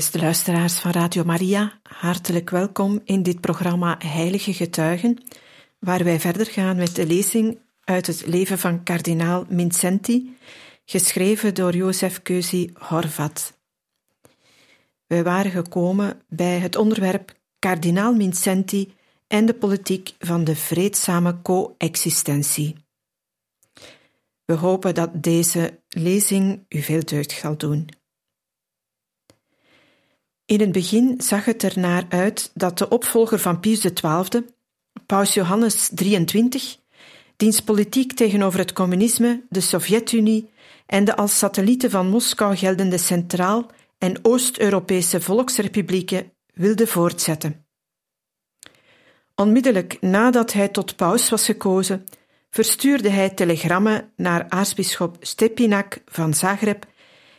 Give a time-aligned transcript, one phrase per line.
[0.00, 5.22] Beste luisteraars van Radio Maria, hartelijk welkom in dit programma Heilige Getuigen,
[5.78, 10.36] waar wij verder gaan met de lezing uit het leven van kardinaal Mincenti,
[10.84, 13.58] geschreven door Jozef Keuzi Horvat.
[15.06, 18.94] Wij waren gekomen bij het onderwerp Kardinaal Mincenti
[19.26, 22.76] en de politiek van de vreedzame coexistentie.
[24.44, 27.99] We hopen dat deze lezing u veel deugd zal doen.
[30.50, 34.44] In het begin zag het er naar uit dat de opvolger van Pius XII,
[35.06, 36.60] Paus Johannes XXIII,
[37.36, 40.50] diens politiek tegenover het communisme, de Sovjet-Unie
[40.86, 43.66] en de als satellieten van Moskou geldende Centraal-
[43.98, 47.66] en Oost-Europese volksrepublieken wilde voortzetten.
[49.34, 52.04] Onmiddellijk nadat hij tot paus was gekozen,
[52.50, 56.86] verstuurde hij telegrammen naar aartsbisschop Stepinak van Zagreb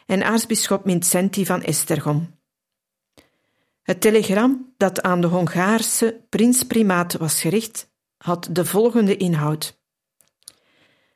[0.06, 2.40] en aartsbisschop Mincenti van Esztergom.
[3.82, 9.80] Het telegram dat aan de Hongaarse prins-primaat was gericht, had de volgende inhoud.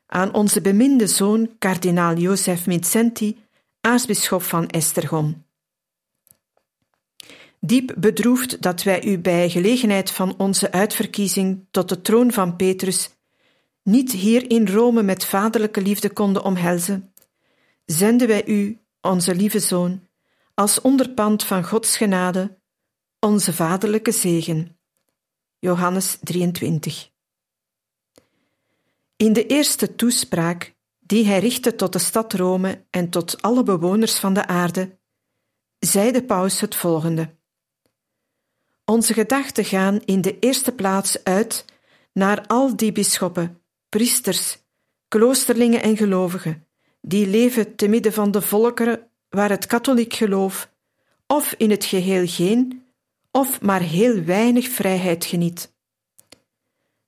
[0.07, 3.38] Aan onze beminde zoon, kardinaal Jozef Mincenti,
[3.81, 5.45] aartsbisschop van Esztergom.
[7.59, 13.09] Diep bedroefd dat wij u bij gelegenheid van onze uitverkiezing tot de troon van Petrus
[13.83, 17.13] niet hier in Rome met vaderlijke liefde konden omhelzen,
[17.85, 20.07] zenden wij u, onze lieve zoon,
[20.56, 22.59] als onderpand van Gods genade,
[23.20, 24.80] onze vaderlijke zegen.
[25.59, 27.12] Johannes 23.
[29.16, 34.20] In de eerste toespraak, die hij richtte tot de stad Rome en tot alle bewoners
[34.20, 34.97] van de aarde,
[35.80, 37.35] zei de paus het volgende.
[38.85, 41.66] Onze gedachten gaan in de eerste plaats uit
[42.13, 44.58] naar al die bisschoppen, priesters,
[45.08, 46.68] kloosterlingen en gelovigen,
[47.02, 50.69] die leven te midden van de volkeren waar het katholiek geloof,
[51.28, 52.86] of in het geheel geen,
[53.31, 55.74] of maar heel weinig vrijheid geniet.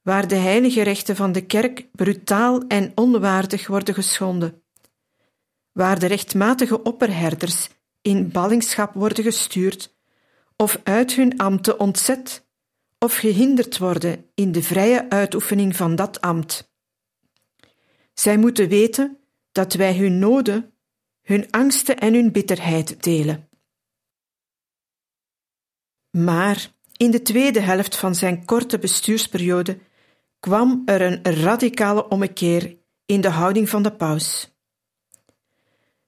[0.02, 4.62] Waar de heilige rechten van de kerk brutaal en onwaardig worden geschonden.
[5.72, 7.70] Waar de rechtmatige opperherders
[8.02, 9.96] in ballingschap worden gestuurd
[10.56, 12.46] of uit hun ambten ontzet
[13.00, 16.72] of gehinderd worden in de vrije uitoefening van dat ambt.
[18.14, 19.18] Zij moeten weten
[19.52, 20.74] dat wij hun noden,
[21.28, 23.50] hun angsten en hun bitterheid delen.
[26.10, 29.78] Maar in de tweede helft van zijn korte bestuursperiode
[30.40, 34.56] kwam er een radicale ommekeer in de houding van de paus.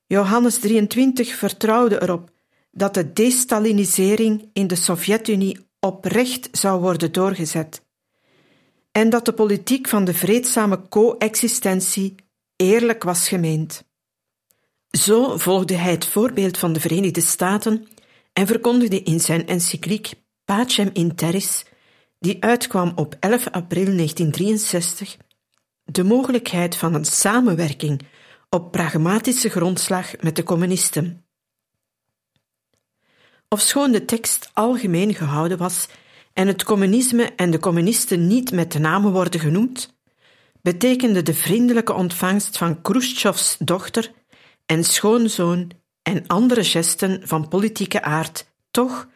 [0.05, 2.31] Johannes 23 vertrouwde erop
[2.71, 7.85] dat de destalinisering in de Sovjet-Unie oprecht zou worden doorgezet
[8.91, 12.15] en dat de politiek van de vreedzame coexistentie
[12.55, 13.88] eerlijk was gemeend.
[14.97, 17.87] Zo volgde hij het voorbeeld van de Verenigde Staten
[18.33, 20.13] en verkondigde in zijn encycliek
[20.45, 21.65] Pacem in Terris,
[22.19, 25.17] die uitkwam op 11 april 1963,
[25.83, 28.01] de mogelijkheid van een samenwerking
[28.49, 31.25] op pragmatische grondslag met de communisten.
[33.49, 35.87] Ofschoon de tekst algemeen gehouden was
[36.33, 39.97] en het communisme en de communisten niet met de namen worden genoemd,
[40.61, 44.11] betekende de vriendelijke ontvangst van Khrushchevs dochter
[44.69, 45.71] en schoonzoon
[46.01, 49.07] en andere gesten van politieke aard toch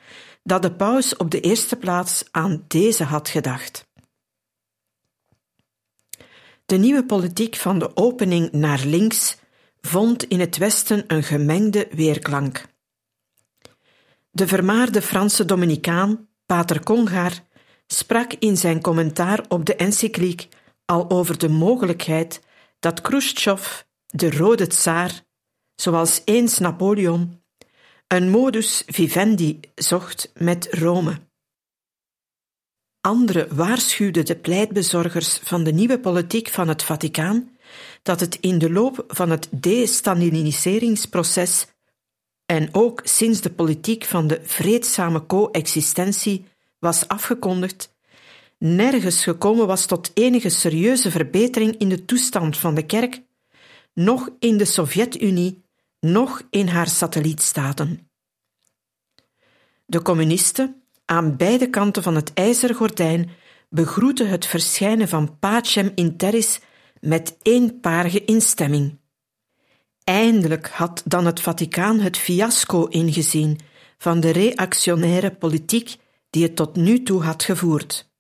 [0.44, 3.88] dat de paus op de eerste plaats aan deze had gedacht.
[6.66, 9.38] De nieuwe politiek van de opening naar links
[9.82, 12.66] vond in het Westen een gemengde weerklank.
[14.32, 17.32] De vermaarde Franse Dominicaan, Pater Congar,
[17.88, 20.48] sprak in zijn commentaar op de encycliek
[20.86, 22.42] al over de mogelijkheid
[22.80, 25.24] dat Khrushchev, de rode tsaar,
[25.76, 27.42] zoals eens Napoleon,
[28.08, 31.20] een modus vivendi zocht met Rome.
[33.02, 37.52] Anderen waarschuwden de pleitbezorgers van de nieuwe politiek van het Vaticaan
[38.02, 41.68] dat het in de loop van het destaliniseringsproces
[42.46, 46.46] en ook sinds de politiek van de vreedzame coexistentie
[46.80, 47.94] was afgekondigd,
[48.58, 53.22] nergens gekomen was tot enige serieuze verbetering in de toestand van de kerk,
[53.94, 55.63] noch in de Sovjet-Unie,
[56.04, 58.10] noch in haar satellietstaten.
[59.86, 63.30] De communisten, aan beide kanten van het ijzeren gordijn,
[63.70, 66.60] begroeten het verschijnen van Pacem in Terris
[67.00, 69.00] met eenparige instemming.
[70.04, 73.60] Eindelijk had dan het Vaticaan het fiasco ingezien
[73.98, 75.96] van de reactionaire politiek
[76.30, 78.12] die het tot nu toe had gevoerd.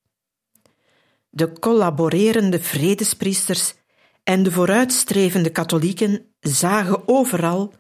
[1.30, 3.74] De collaborerende vredespriesters
[4.24, 7.74] en de vooruitstrevende katholieken zagen overal,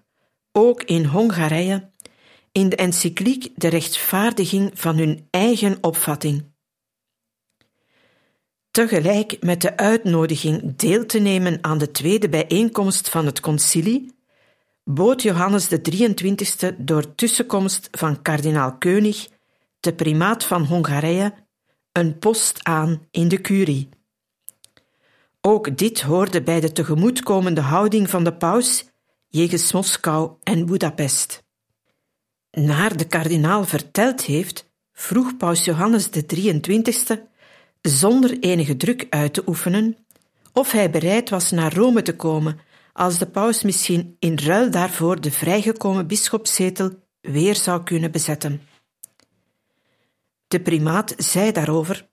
[0.51, 1.91] ook in Hongarije,
[2.51, 6.51] in de encycliek de rechtvaardiging van hun eigen opvatting.
[8.71, 14.15] Tegelijk met de uitnodiging deel te nemen aan de tweede bijeenkomst van het concilie,
[14.83, 19.27] bood Johannes de 23e door tussenkomst van kardinaal König,
[19.79, 21.33] de primaat van Hongarije,
[21.91, 23.89] een post aan in de curie.
[25.45, 28.85] Ook dit hoorde bij de tegemoetkomende houding van de paus
[29.27, 31.43] jegens Moskou en Budapest.
[32.51, 37.21] Naar de kardinaal verteld heeft, vroeg paus Johannes de 23e,
[37.81, 39.97] zonder enige druk uit te oefenen,
[40.53, 42.59] of hij bereid was naar Rome te komen
[42.93, 46.91] als de paus misschien in ruil daarvoor de vrijgekomen bisschopszetel
[47.21, 48.61] weer zou kunnen bezetten.
[50.47, 52.09] De primaat zei daarover: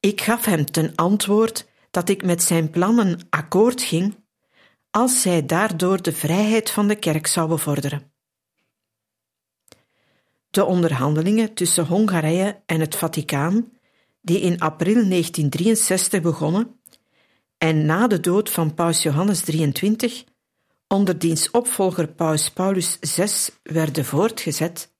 [0.00, 4.14] Ik gaf hem ten antwoord dat ik met zijn plannen akkoord ging
[4.90, 8.12] als zij daardoor de vrijheid van de kerk zou bevorderen.
[10.50, 13.72] De onderhandelingen tussen Hongarije en het Vaticaan,
[14.20, 16.80] die in april 1963 begonnen
[17.58, 20.24] en na de dood van Paus Johannes 23
[20.88, 24.94] onder diens opvolger Paus Paulus VI werden voortgezet,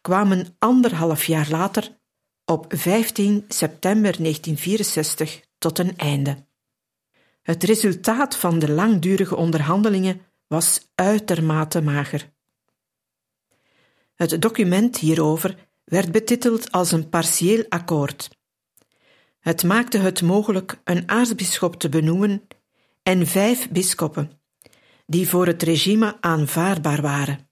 [0.00, 1.98] kwamen anderhalf jaar later
[2.44, 6.46] op 15 september 1964 tot een einde.
[7.42, 12.32] Het resultaat van de langdurige onderhandelingen was uitermate mager.
[14.14, 18.30] Het document hierover werd betiteld als een partieel akkoord.
[19.40, 22.46] Het maakte het mogelijk een aartsbisschop te benoemen
[23.02, 24.40] en vijf bisschoppen,
[25.06, 27.48] die voor het regime aanvaardbaar waren.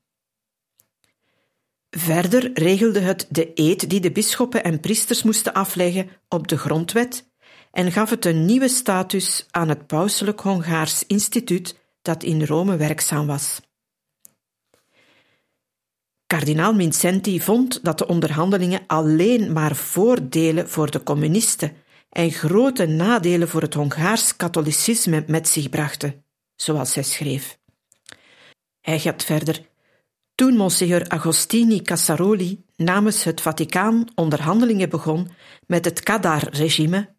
[1.90, 7.30] Verder regelde het de eed die de bisschoppen en priesters moesten afleggen op de grondwet
[7.76, 13.26] en gaf het een nieuwe status aan het Pauselijk Hongaars Instituut dat in Rome werkzaam
[13.26, 13.60] was.
[16.26, 21.72] Kardinaal Mincenti vond dat de onderhandelingen alleen maar voordelen voor de communisten
[22.10, 26.24] en grote nadelen voor het Hongaars katholicisme met zich brachten,
[26.54, 27.58] zoals hij schreef.
[28.80, 29.68] Hij gaat verder.
[30.34, 35.28] Toen Monsignor Agostini Cassaroli namens het Vaticaan onderhandelingen begon
[35.66, 37.15] met het Kadar-regime,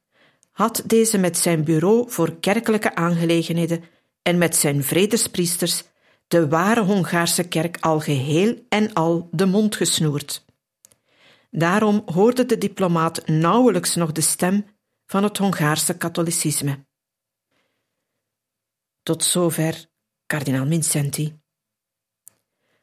[0.57, 3.83] had deze met zijn bureau voor kerkelijke aangelegenheden
[4.21, 5.83] en met zijn vredespriesters
[6.27, 10.45] de ware Hongaarse kerk al geheel en al de mond gesnoerd.
[11.50, 14.65] Daarom hoorde de diplomaat nauwelijks nog de stem
[15.06, 16.86] van het Hongaarse katholicisme.
[19.03, 19.86] Tot zover
[20.25, 21.39] kardinaal Vincenti.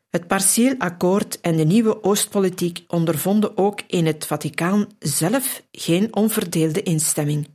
[0.09, 6.83] Het partieel akkoord en de nieuwe Oostpolitiek ondervonden ook in het Vaticaan zelf geen onverdeelde
[6.83, 7.54] instemming.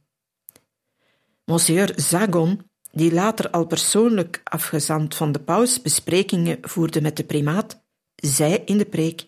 [1.49, 2.61] Monsieur Zagon,
[2.91, 7.83] die later al persoonlijk afgezant van de paus besprekingen voerde met de primaat,
[8.15, 9.27] zei in de preek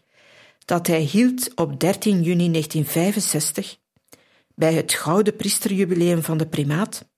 [0.65, 3.77] dat hij hield op 13 juni 1965,
[4.55, 7.09] bij het gouden priesterjubileum van de primaat,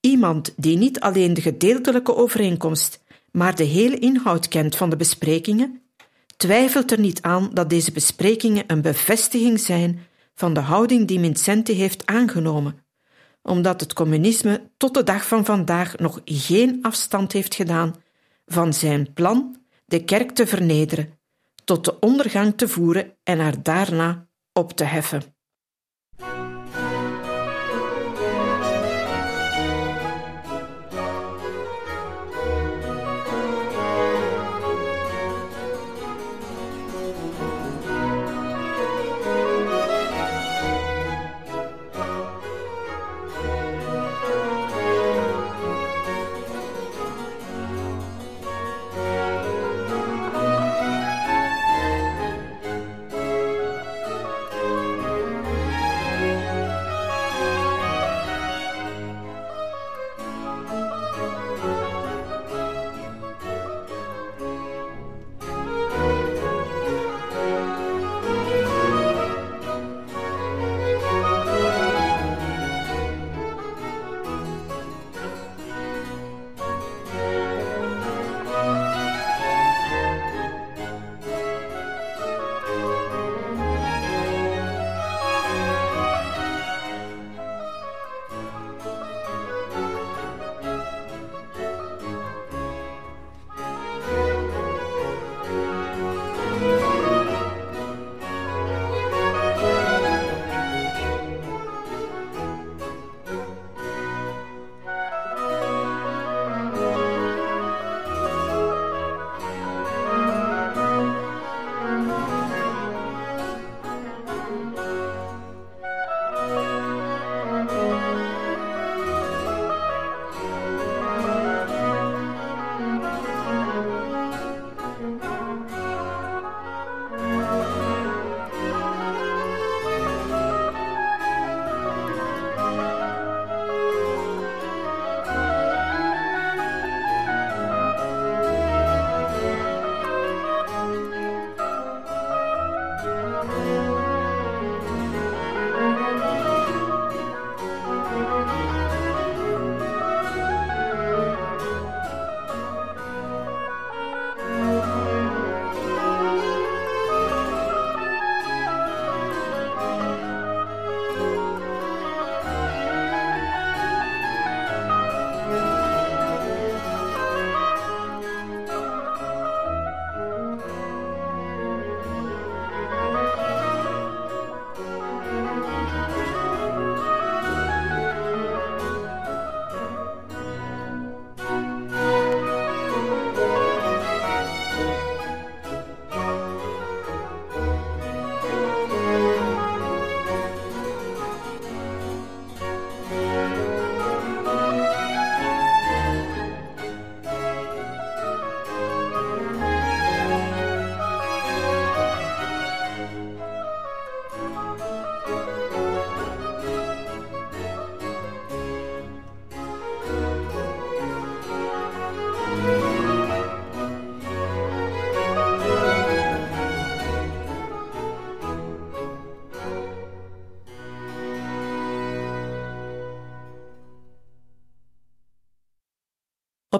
[0.00, 5.82] Iemand die niet alleen de gedeeltelijke overeenkomst, maar de hele inhoud kent van de besprekingen,
[6.36, 11.72] twijfelt er niet aan dat deze besprekingen een bevestiging zijn van de houding die Vincenti
[11.72, 12.88] heeft aangenomen
[13.42, 17.94] omdat het communisme tot de dag van vandaag nog geen afstand heeft gedaan
[18.46, 21.18] van zijn plan de kerk te vernederen,
[21.64, 25.22] tot de ondergang te voeren en haar daarna op te heffen.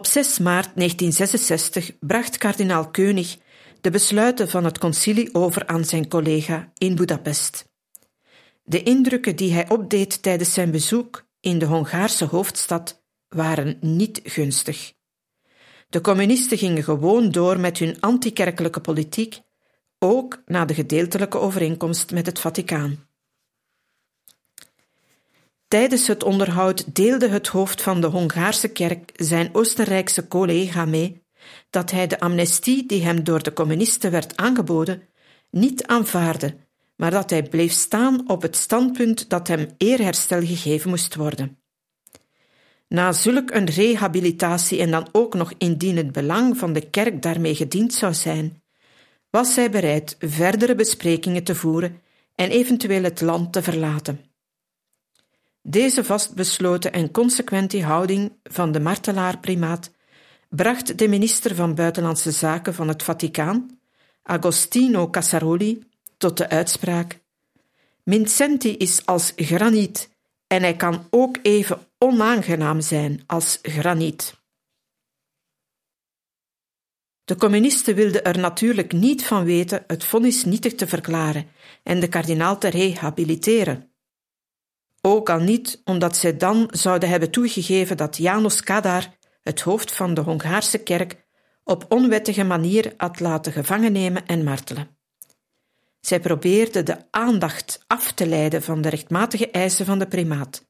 [0.00, 3.36] Op 6 maart 1966 bracht kardinaal König
[3.80, 7.68] de besluiten van het concilie over aan zijn collega in Budapest.
[8.62, 14.92] De indrukken die hij opdeed tijdens zijn bezoek in de Hongaarse hoofdstad waren niet gunstig.
[15.88, 19.40] De communisten gingen gewoon door met hun antikerkelijke politiek,
[19.98, 23.09] ook na de gedeeltelijke overeenkomst met het Vaticaan.
[25.70, 31.22] Tijdens het onderhoud deelde het hoofd van de Hongaarse kerk zijn Oostenrijkse collega mee
[31.70, 35.02] dat hij de amnestie die hem door de communisten werd aangeboden
[35.50, 36.56] niet aanvaarde,
[36.96, 41.58] maar dat hij bleef staan op het standpunt dat hem eerherstel gegeven moest worden.
[42.88, 47.54] Na zulk een rehabilitatie en dan ook nog indien het belang van de kerk daarmee
[47.54, 48.62] gediend zou zijn,
[49.30, 52.00] was hij bereid verdere besprekingen te voeren
[52.34, 54.29] en eventueel het land te verlaten.
[55.62, 59.90] Deze vastbesloten en consequente houding van de martelaar-primaat
[60.48, 63.80] bracht de minister van Buitenlandse Zaken van het Vaticaan,
[64.22, 65.84] Agostino Casaroli,
[66.16, 67.20] tot de uitspraak:
[68.04, 70.10] Vincenti is als graniet
[70.46, 74.38] en hij kan ook even onaangenaam zijn als graniet.
[77.24, 81.48] De communisten wilden er natuurlijk niet van weten het vonnis nietig te verklaren
[81.82, 83.89] en de kardinaal te rehabiliteren.
[85.02, 89.06] Ook al niet omdat zij dan zouden hebben toegegeven dat Janos Kadar,
[89.42, 91.26] het hoofd van de Hongaarse kerk,
[91.64, 94.98] op onwettige manier had laten gevangen nemen en martelen.
[96.00, 100.68] Zij probeerde de aandacht af te leiden van de rechtmatige eisen van de primaat,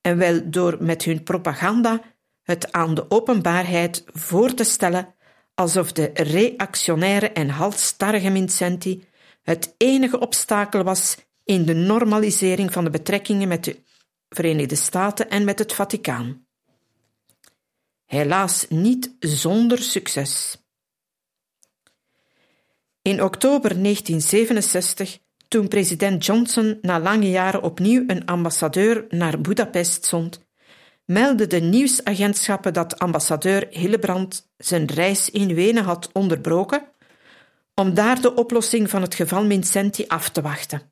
[0.00, 2.00] en wel door met hun propaganda
[2.42, 5.14] het aan de openbaarheid voor te stellen
[5.54, 9.04] alsof de reactionaire en halstarrige Vincenti
[9.42, 13.76] het enige obstakel was in de normalisering van de betrekkingen met de
[14.28, 16.46] Verenigde Staten en met het Vaticaan.
[18.04, 20.56] Helaas niet zonder succes.
[23.02, 25.18] In oktober 1967,
[25.48, 30.44] toen president Johnson na lange jaren opnieuw een ambassadeur naar Budapest zond,
[31.04, 36.84] meldden de nieuwsagentschappen dat ambassadeur Hillebrand zijn reis in Wenen had onderbroken
[37.74, 40.91] om daar de oplossing van het geval Vincenti af te wachten.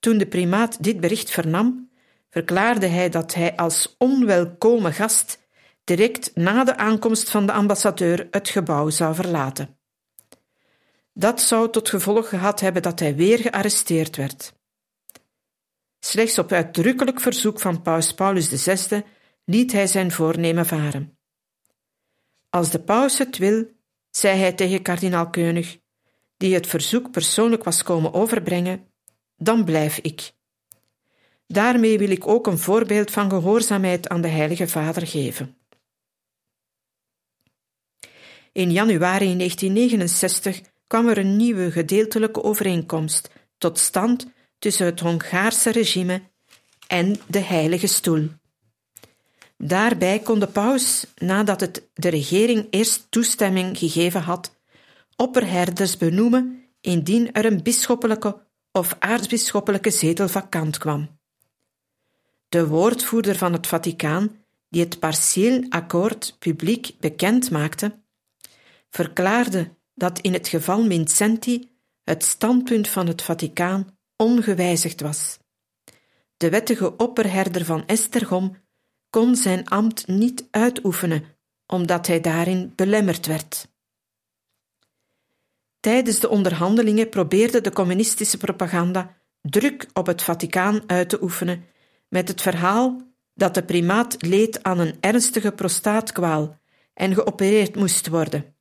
[0.00, 1.90] Toen de primaat dit bericht vernam,
[2.30, 5.38] verklaarde hij dat hij als onwelkome gast
[5.84, 9.78] direct na de aankomst van de ambassadeur het gebouw zou verlaten.
[11.12, 14.52] Dat zou tot gevolg gehad hebben dat hij weer gearresteerd werd.
[16.00, 19.02] Slechts op uitdrukkelijk verzoek van paus Paulus VI
[19.44, 21.18] liet hij zijn voornemen varen.
[22.48, 23.66] Als de paus het wil,
[24.10, 25.78] zei hij tegen kardinaal Keunig,
[26.36, 28.89] die het verzoek persoonlijk was komen overbrengen,
[29.40, 30.32] dan blijf ik.
[31.46, 35.56] Daarmee wil ik ook een voorbeeld van gehoorzaamheid aan de Heilige Vader geven.
[38.52, 44.26] In januari 1969 kwam er een nieuwe gedeeltelijke overeenkomst tot stand
[44.58, 46.22] tussen het Hongaarse regime
[46.86, 48.28] en de Heilige Stoel.
[49.56, 54.56] Daarbij kon de paus, nadat het de regering eerst toestemming gegeven had,
[55.16, 61.18] opperherders benoemen indien er een bisschoppelijke of aartsbisschoppelijke zetel vakant kwam.
[62.48, 68.02] De woordvoerder van het Vaticaan, die het partieel akkoord publiek bekend maakte,
[68.90, 71.70] verklaarde dat in het geval Vincenti
[72.04, 75.38] het standpunt van het Vaticaan ongewijzigd was.
[76.36, 78.56] De wettige opperherder van Estergom
[79.10, 81.24] kon zijn ambt niet uitoefenen,
[81.66, 83.68] omdat hij daarin belemmerd werd.
[85.80, 91.64] Tijdens de onderhandelingen probeerde de communistische propaganda druk op het Vaticaan uit te oefenen
[92.08, 93.00] met het verhaal
[93.34, 96.58] dat de primaat leed aan een ernstige prostaatkwaal
[96.94, 98.54] en geopereerd moest worden.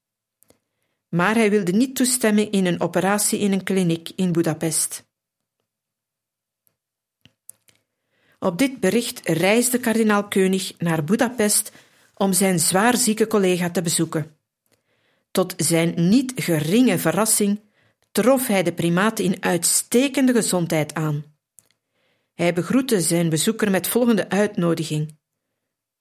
[1.10, 5.08] Maar hij wilde niet toestemmen in een operatie in een kliniek in Budapest.
[8.40, 11.72] Op dit bericht reisde kardinaal König naar Budapest
[12.14, 14.39] om zijn zwaarzieke collega te bezoeken.
[15.32, 17.62] Tot zijn niet geringe verrassing
[18.12, 21.24] trof hij de primaat in uitstekende gezondheid aan.
[22.34, 25.18] Hij begroette zijn bezoeker met volgende uitnodiging: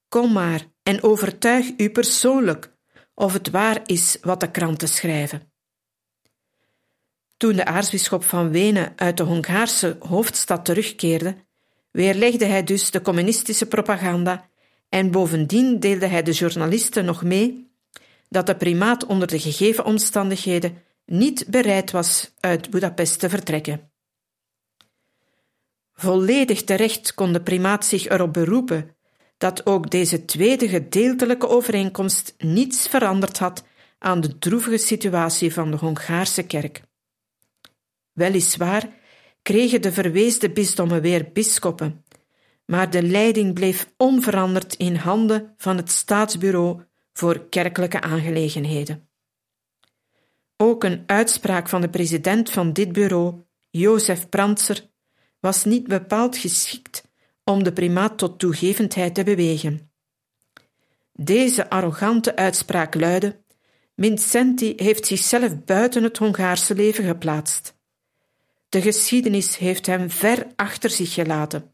[0.09, 2.77] Kom maar en overtuig u persoonlijk
[3.15, 5.53] of het waar is wat de kranten schrijven.
[7.37, 11.37] Toen de aartsbisschop van Wenen uit de Hongaarse hoofdstad terugkeerde,
[11.91, 14.49] weerlegde hij dus de communistische propaganda
[14.89, 17.68] en bovendien deelde hij de journalisten nog mee
[18.29, 23.91] dat de primaat onder de gegeven omstandigheden niet bereid was uit Budapest te vertrekken.
[25.93, 28.97] Volledig terecht kon de primaat zich erop beroepen
[29.39, 33.65] dat ook deze tweede gedeeltelijke overeenkomst niets veranderd had
[33.99, 36.83] aan de droevige situatie van de Hongaarse kerk.
[38.13, 38.89] Weliswaar
[39.43, 42.05] kregen de verweesde bisdommen weer bisschoppen,
[42.67, 46.83] maar de leiding bleef onveranderd in handen van het staatsbureau
[47.19, 49.09] voor kerkelijke aangelegenheden.
[50.57, 53.35] Ook een uitspraak van de president van dit bureau,
[53.71, 54.91] Jozef Prantser,
[55.41, 57.09] was niet bepaald geschikt
[57.45, 59.91] om de primaat tot toegevendheid te bewegen.
[61.13, 63.41] Deze arrogante uitspraak luidde:
[63.97, 67.75] Vincenti heeft zichzelf buiten het Hongaarse leven geplaatst.
[68.69, 71.73] De geschiedenis heeft hem ver achter zich gelaten.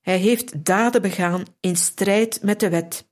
[0.00, 3.06] Hij heeft daden begaan in strijd met de wet.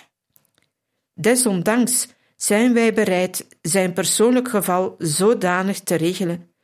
[1.15, 6.55] Desondanks zijn wij bereid zijn persoonlijk geval zodanig te regelen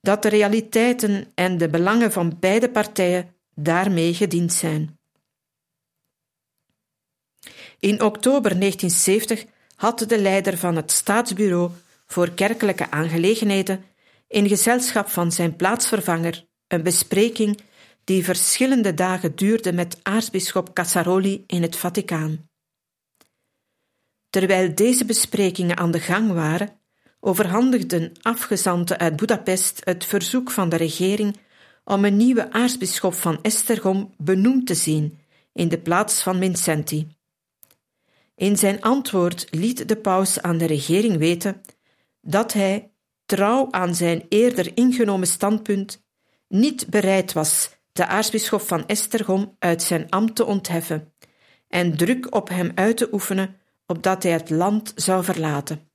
[0.00, 4.98] dat de realiteiten en de belangen van beide partijen daarmee gediend zijn.
[7.78, 9.44] In oktober 1970
[9.74, 11.70] had de leider van het Staatsbureau
[12.06, 13.84] voor Kerkelijke Aangelegenheden
[14.28, 17.60] in gezelschap van zijn plaatsvervanger een bespreking
[18.04, 22.49] die verschillende dagen duurde met aartsbisschop Cassaroli in het Vaticaan.
[24.30, 26.80] Terwijl deze besprekingen aan de gang waren,
[27.20, 31.36] overhandigden afgezanten uit Budapest het verzoek van de regering
[31.84, 35.18] om een nieuwe aartsbisschop van Estergom benoemd te zien
[35.52, 37.16] in de plaats van Vincenti.
[38.34, 41.60] In zijn antwoord liet de paus aan de regering weten
[42.20, 42.92] dat hij,
[43.26, 46.02] trouw aan zijn eerder ingenomen standpunt,
[46.48, 51.12] niet bereid was de aartsbisschop van Estergom uit zijn ambt te ontheffen
[51.68, 53.59] en druk op hem uit te oefenen
[53.90, 55.90] opdat hij het land zou verlaten.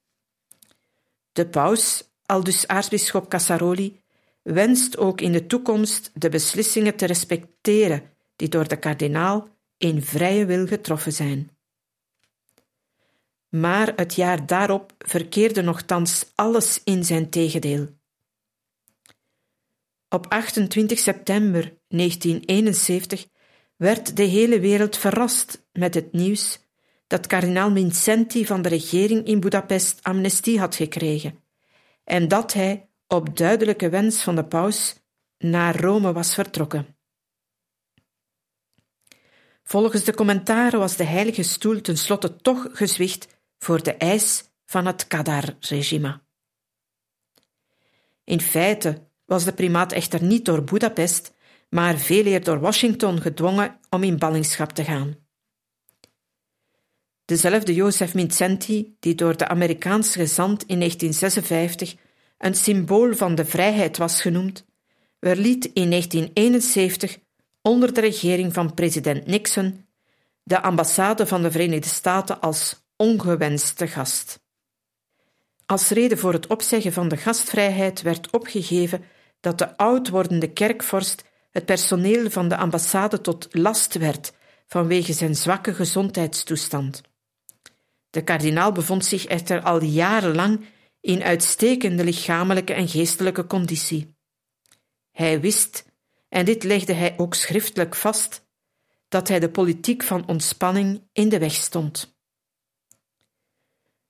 [1.31, 4.01] De paus, aldus aartsbisschop Cassaroli,
[4.41, 8.03] wenst ook in de toekomst de beslissingen te respecteren
[8.35, 11.57] die door de kardinaal in vrije wil getroffen zijn.
[13.49, 17.87] Maar het jaar daarop verkeerde nogthans alles in zijn tegendeel.
[20.09, 23.27] Op 28 september 1971
[23.75, 26.63] werd de hele wereld verrast met het nieuws
[27.07, 31.43] dat kardinaal Vincenti van de regering in Budapest amnestie had gekregen
[32.05, 34.95] en dat hij, op duidelijke wens van de paus,
[35.37, 36.97] naar Rome was vertrokken.
[39.63, 45.07] Volgens de commentaren was de Heilige Stoel tenslotte toch gezwicht voor de eis van het
[45.07, 46.21] Kadar-regime.
[48.23, 51.33] In feite was de primaat echter niet door Budapest,
[51.69, 55.24] maar veel eer door Washington gedwongen om in ballingschap te gaan.
[57.25, 61.95] Dezelfde Jozef Vincenti, die door de Amerikaanse gezant in 1956
[62.37, 64.65] een symbool van de vrijheid was genoemd,
[65.19, 67.17] verliet in 1971
[67.61, 69.85] onder de regering van president Nixon
[70.43, 74.39] de ambassade van de Verenigde Staten als ongewenste gast.
[75.65, 79.03] Als reden voor het opzeggen van de gastvrijheid werd opgegeven
[79.39, 84.33] dat de oud wordende kerkvorst het personeel van de ambassade tot last werd
[84.67, 87.01] vanwege zijn zwakke gezondheidstoestand.
[88.15, 90.65] De kardinaal bevond zich echter al jarenlang
[91.01, 94.15] in uitstekende lichamelijke en geestelijke conditie.
[95.11, 95.85] Hij wist,
[96.29, 98.47] en dit legde hij ook schriftelijk vast,
[99.07, 102.17] dat hij de politiek van ontspanning in de weg stond.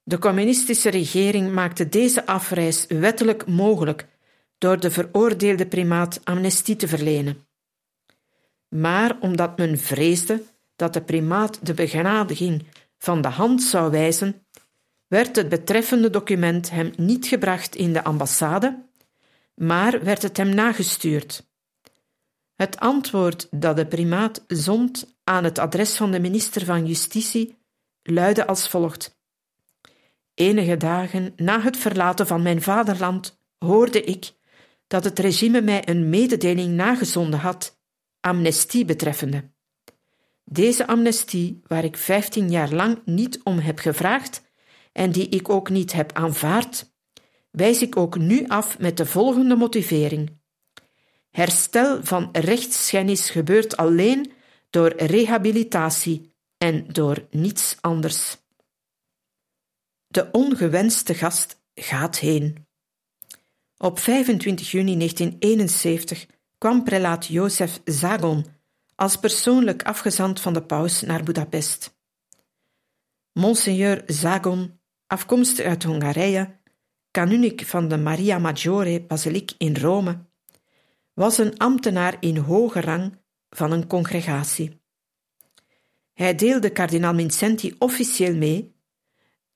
[0.02, 4.08] De communistische regering maakte deze afreis wettelijk mogelijk
[4.58, 7.46] door de veroordeelde primaat amnestie te verlenen.
[8.68, 10.42] Maar omdat men vreesde
[10.76, 12.66] dat de primaat de begradiging
[12.98, 14.46] van de hand zou wijzen,
[15.06, 18.84] werd het betreffende document hem niet gebracht in de ambassade,
[19.54, 21.50] maar werd het hem nagestuurd.
[22.54, 27.58] Het antwoord dat de primaat zond aan het adres van de minister van Justitie
[28.02, 29.18] luidde als volgt:
[30.34, 34.32] Enige dagen na het verlaten van mijn vaderland hoorde ik
[34.86, 37.80] dat het regime mij een mededeling nagezonden had,
[38.20, 39.54] amnestie betreffende.
[40.50, 44.42] Deze amnestie, waar ik vijftien jaar lang niet om heb gevraagd
[44.92, 46.94] en die ik ook niet heb aanvaard,
[47.50, 50.40] wijs ik ook nu af met de volgende motivering.
[51.30, 54.32] Herstel van rechtsschennis gebeurt alleen
[54.70, 58.36] door rehabilitatie en door niets anders.
[60.06, 62.66] De ongewenste gast gaat heen.
[63.76, 66.26] Op 25 juni 1971
[66.58, 68.55] kwam prelaat Jozef Zagon
[68.96, 71.98] als persoonlijk afgezant van de paus naar Budapest.
[73.32, 76.56] Monseigneur Zagon, afkomstig uit Hongarije,
[77.10, 80.24] kanunik van de Maria Maggiore Basiliek in Rome,
[81.12, 83.18] was een ambtenaar in hoge rang
[83.50, 84.80] van een congregatie.
[86.12, 88.74] Hij deelde kardinaal Mincenti officieel mee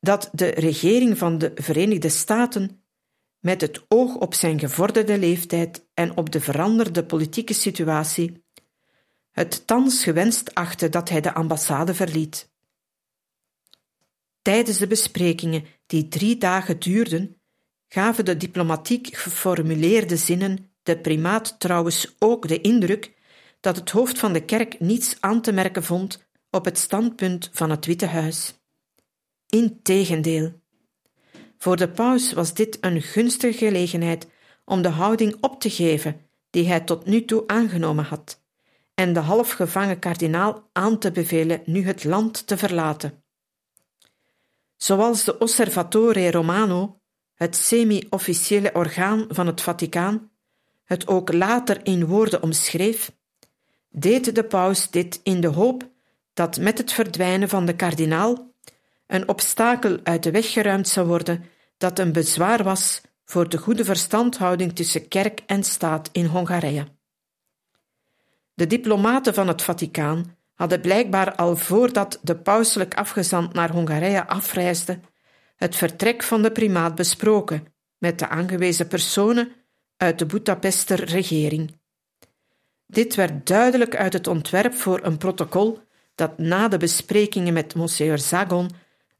[0.00, 2.85] dat de regering van de Verenigde Staten
[3.38, 8.39] met het oog op zijn gevorderde leeftijd en op de veranderde politieke situatie
[9.30, 12.50] het thans gewenst achtte dat hij de ambassade verliet.
[14.42, 17.40] Tijdens de besprekingen, die drie dagen duurden,
[17.88, 23.14] gaven de diplomatiek geformuleerde zinnen de primaat trouwens ook de indruk
[23.60, 27.70] dat het hoofd van de kerk niets aan te merken vond op het standpunt van
[27.70, 28.54] het Witte Huis.
[29.46, 30.60] Integendeel.
[31.58, 34.26] Voor de paus was dit een gunstige gelegenheid
[34.64, 38.39] om de houding op te geven die hij tot nu toe aangenomen had,
[39.00, 43.22] en de halfgevangen kardinaal aan te bevelen nu het land te verlaten.
[44.76, 47.00] Zoals de Osservatore Romano,
[47.34, 50.30] het semi-officiële orgaan van het Vaticaan,
[50.84, 53.12] het ook later in woorden omschreef,
[53.90, 55.90] deed de paus dit in de hoop
[56.32, 58.54] dat met het verdwijnen van de kardinaal
[59.06, 61.44] een obstakel uit de weg geruimd zou worden
[61.78, 66.98] dat een bezwaar was voor de goede verstandhouding tussen kerk en staat in Hongarije.
[68.60, 75.00] De diplomaten van het Vaticaan hadden blijkbaar al voordat de pauselijk afgezant naar Hongarije afreisde,
[75.56, 77.66] het vertrek van de primaat besproken
[77.98, 79.52] met de aangewezen personen
[79.96, 81.78] uit de Boetapester regering.
[82.86, 85.78] Dit werd duidelijk uit het ontwerp voor een protocol
[86.14, 88.70] dat na de besprekingen met Monsieur Zagon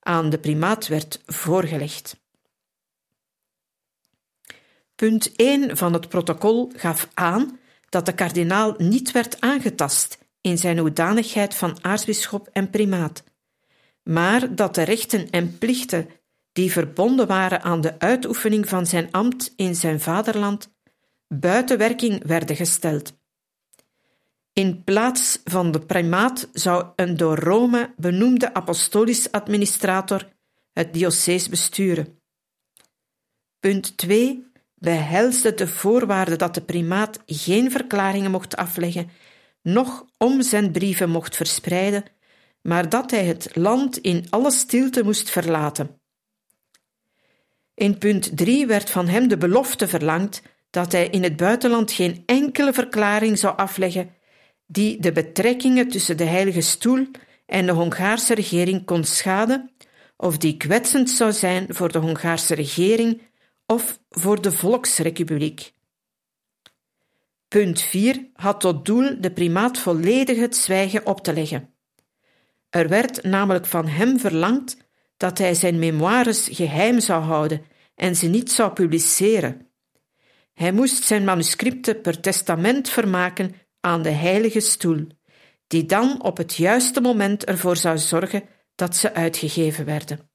[0.01, 2.21] aan de primaat werd voorgelegd.
[4.95, 7.60] Punt 1 van het protocol gaf aan
[7.91, 13.25] dat de kardinaal niet werd aangetast in zijn hoedanigheid van aartsbisschop en primaat,
[14.03, 16.09] maar dat de rechten en plichten
[16.53, 20.73] die verbonden waren aan de uitoefening van zijn ambt in zijn vaderland
[21.29, 23.19] buiten werking werden gesteld.
[24.53, 30.29] In plaats van de primaat zou een door Rome benoemde apostolisch administrator
[30.73, 32.21] het diocees besturen.
[33.61, 34.50] Punt 2
[34.81, 39.11] behelsde de voorwaarde dat de primaat geen verklaringen mocht afleggen,
[39.63, 42.05] noch om zijn brieven mocht verspreiden,
[42.63, 46.01] maar dat hij het land in alle stilte moest verlaten.
[47.75, 52.23] In punt 3 werd van hem de belofte verlangd dat hij in het buitenland geen
[52.27, 54.15] enkele verklaring zou afleggen
[54.67, 57.07] die de betrekkingen tussen de Heilige Stoel
[57.47, 59.71] en de Hongaarse regering kon schaden
[60.17, 63.23] of die kwetsend zou zijn voor de Hongaarse regering
[63.71, 65.73] of voor de Volksrepubliek.
[67.49, 71.75] Punt 4 had tot doel de primaat volledig het zwijgen op te leggen.
[72.71, 74.77] Er werd namelijk van hem verlangd
[75.17, 79.69] dat hij zijn memoires geheim zou houden en ze niet zou publiceren.
[80.55, 85.07] Hij moest zijn manuscripten per testament vermaken aan de heilige stoel,
[85.67, 88.43] die dan op het juiste moment ervoor zou zorgen
[88.75, 90.30] dat ze uitgegeven werden.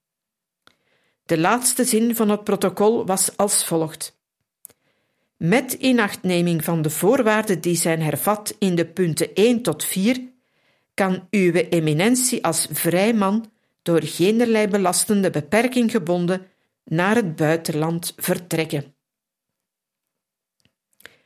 [1.26, 4.20] De laatste zin van het protocol was als volgt.
[5.38, 10.22] Met inachtneming van de voorwaarden die zijn hervat in de punten 1 tot 4,
[10.94, 16.48] kan uw eminentie als vrij man door geenerlei belastende beperking gebonden
[16.84, 18.96] naar het buitenland vertrekken.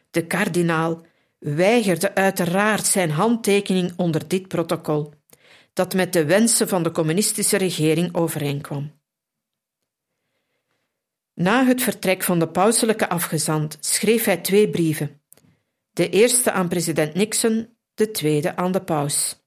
[0.09, 1.05] De kardinaal
[1.39, 5.13] weigerde uiteraard zijn handtekening onder dit protocol,
[5.73, 8.98] dat met de wensen van de communistische regering overeenkwam.
[11.41, 15.21] Na het vertrek van de pauselijke afgezant schreef hij twee brieven.
[15.91, 19.43] De eerste aan president Nixon, de tweede aan de paus.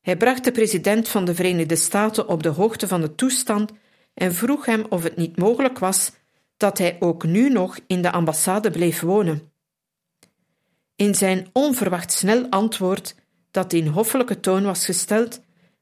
[0.00, 3.72] Hij bracht de president van de Verenigde Staten op de hoogte van de toestand
[4.14, 6.12] en vroeg hem of het niet mogelijk was
[6.56, 9.52] dat hij ook nu nog in de ambassade bleef wonen.
[10.96, 13.14] In zijn onverwacht snel antwoord,
[13.50, 15.40] dat in hoffelijke toon was gesteld,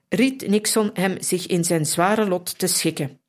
[0.08, 3.20] ried Nixon hem zich in zijn zware lot te schikken.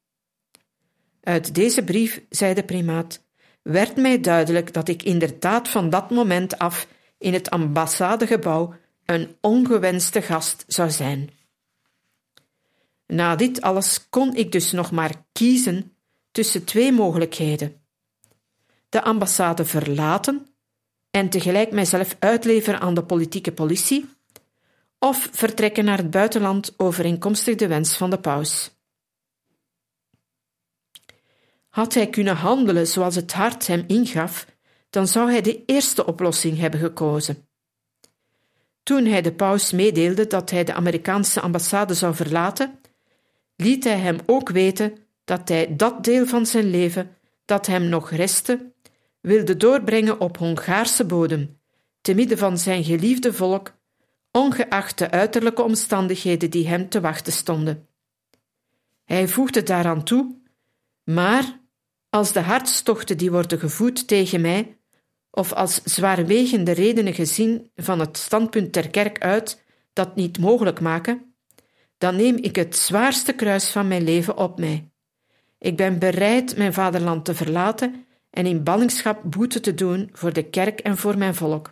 [1.27, 3.23] Uit deze brief, zei de primaat,
[3.61, 6.87] werd mij duidelijk dat ik inderdaad van dat moment af
[7.17, 8.73] in het ambassadegebouw
[9.05, 11.29] een ongewenste gast zou zijn.
[13.07, 15.95] Na dit alles kon ik dus nog maar kiezen
[16.31, 17.81] tussen twee mogelijkheden:
[18.89, 20.47] de ambassade verlaten
[21.11, 24.09] en tegelijk mijzelf uitleveren aan de politieke politie,
[24.99, 28.76] of vertrekken naar het buitenland overeenkomstig de wens van de paus.
[31.77, 34.45] Had hij kunnen handelen zoals het hart hem ingaf,
[34.89, 37.47] dan zou hij de eerste oplossing hebben gekozen.
[38.83, 42.79] Toen hij de paus meedeelde dat hij de Amerikaanse ambassade zou verlaten,
[43.55, 48.11] liet hij hem ook weten dat hij dat deel van zijn leven dat hem nog
[48.11, 48.71] restte
[49.21, 51.59] wilde doorbrengen op Hongaarse bodem,
[52.01, 53.73] te midden van zijn geliefde volk,
[54.31, 57.87] ongeacht de uiterlijke omstandigheden die hem te wachten stonden.
[59.03, 60.35] Hij voegde daaraan toe:
[61.03, 61.65] Maar
[62.17, 64.77] als de hartstochten die worden gevoed tegen mij,
[65.31, 71.35] of als zwaarwegende redenen gezien van het standpunt der kerk uit dat niet mogelijk maken,
[71.97, 74.91] dan neem ik het zwaarste kruis van mijn leven op mij.
[75.59, 80.43] Ik ben bereid mijn vaderland te verlaten en in ballingschap boete te doen voor de
[80.43, 81.71] kerk en voor mijn volk.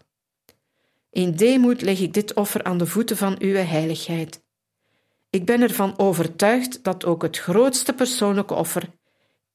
[1.10, 4.44] In deemoed leg ik dit offer aan de voeten van uw heiligheid.
[5.30, 8.90] Ik ben ervan overtuigd dat ook het grootste persoonlijke offer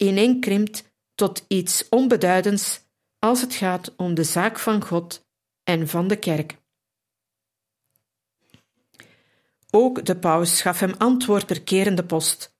[0.00, 2.80] ineenkrimpt tot iets onbeduidends
[3.18, 5.26] als het gaat om de zaak van God
[5.62, 6.56] en van de kerk.
[9.70, 12.56] Ook de paus gaf hem antwoord per kerende post,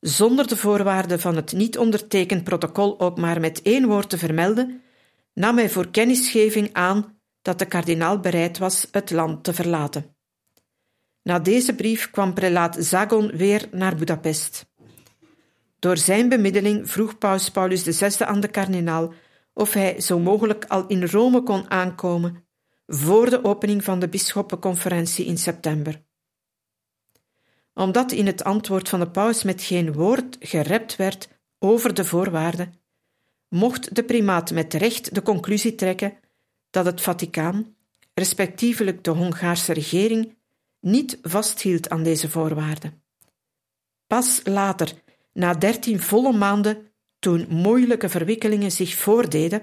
[0.00, 4.82] zonder de voorwaarden van het niet ondertekend protocol ook maar met één woord te vermelden,
[5.32, 10.16] nam hij voor kennisgeving aan dat de kardinaal bereid was het land te verlaten.
[11.22, 14.66] Na deze brief kwam prelaat Zagon weer naar Budapest.
[15.84, 19.12] Door zijn bemiddeling vroeg paus Paulus VI aan de kardinaal
[19.52, 22.46] of hij zo mogelijk al in Rome kon aankomen
[22.86, 26.02] voor de opening van de bisschoppenconferentie in september.
[27.74, 32.74] Omdat in het antwoord van de paus met geen woord gerept werd over de voorwaarden,
[33.48, 36.16] mocht de primaat met recht de conclusie trekken
[36.70, 37.76] dat het Vaticaan,
[38.14, 40.36] respectievelijk de Hongaarse regering,
[40.80, 43.02] niet vasthield aan deze voorwaarden.
[44.06, 45.02] Pas later,
[45.34, 49.62] na dertien volle maanden, toen moeilijke verwikkelingen zich voordeden,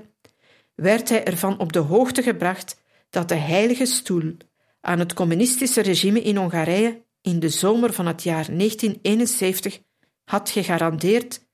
[0.76, 4.38] werd hij ervan op de hoogte gebracht dat de Heilige Stoel
[4.82, 9.80] aan het communistische regime in Hongarije in de zomer van het jaar 1971
[10.24, 11.50] had gegarandeerd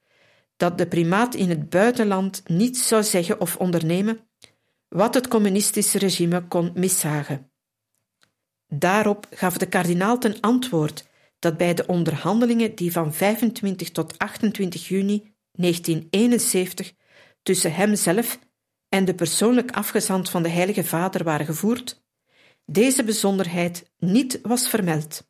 [0.57, 4.19] dat de primaat in het buitenland niets zou zeggen of ondernemen
[4.87, 7.51] wat het communistische regime kon mishagen.
[8.67, 11.06] Daarop gaf de kardinaal ten antwoord
[11.39, 16.93] dat bij de onderhandelingen die van 25 tot 28 juni 1971
[17.43, 18.39] tussen hemzelf
[18.89, 22.03] en de persoonlijk afgezant van de Heilige Vader waren gevoerd,
[22.65, 25.29] deze bijzonderheid niet was vermeld.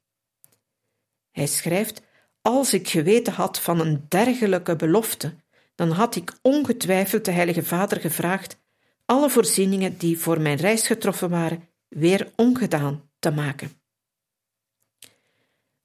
[1.32, 2.02] Hij schrijft:
[2.42, 5.36] Als ik geweten had van een dergelijke belofte,
[5.76, 8.60] dan had ik ongetwijfeld de Heilige Vader gevraagd
[9.06, 13.77] alle voorzieningen die voor mijn reis getroffen waren weer ongedaan te maken.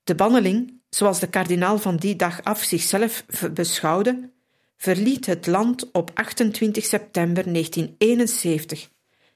[0.04, 4.30] De banneling, zoals de kardinaal van die dag af zichzelf beschouwde,
[4.76, 8.90] verliet het land op 28 september 1971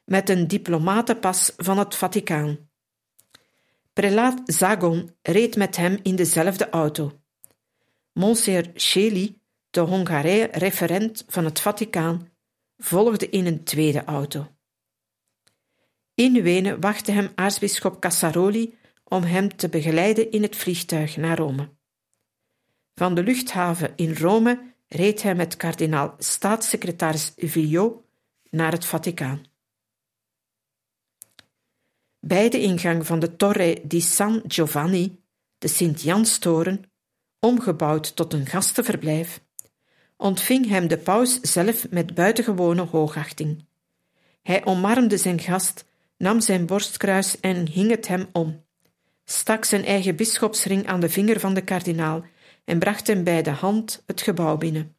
[0.05, 2.59] met een diplomatenpas van het Vaticaan.
[3.93, 7.21] Prelaat Zagon reed met hem in dezelfde auto.
[8.13, 9.35] Monsieur Shelley,
[9.71, 12.29] de Hongarije-referent van het Vaticaan,
[12.79, 14.47] volgde in een tweede auto.
[16.15, 18.75] In Wenen wachtte hem aartsbisschop Cassaroli
[19.09, 21.69] om hem te begeleiden in het vliegtuig naar Rome.
[22.95, 28.03] Van de luchthaven in Rome reed hij met kardinaal staatssecretaris Villot
[28.51, 29.45] naar het Vaticaan.
[32.21, 35.21] Bij de ingang van de Torre di San Giovanni,
[35.59, 36.91] de Sint-Janstoren,
[37.41, 39.41] omgebouwd tot een gastenverblijf,
[40.17, 43.65] ontving hem de paus zelf met buitengewone hoogachting.
[44.43, 45.85] Hij omarmde zijn gast,
[46.17, 48.66] nam zijn borstkruis en hing het hem om,
[49.31, 52.25] stak zijn eigen bisschopsring aan de vinger van de kardinaal
[52.65, 54.97] en bracht hem bij de hand het gebouw binnen.